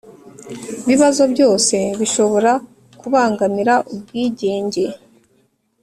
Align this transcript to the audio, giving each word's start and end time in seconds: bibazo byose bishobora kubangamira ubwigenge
bibazo 0.87 1.23
byose 1.33 1.75
bishobora 1.99 2.51
kubangamira 2.99 3.75
ubwigenge 3.93 4.83